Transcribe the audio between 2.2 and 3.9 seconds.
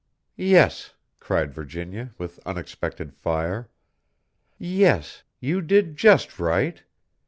unexpected fire.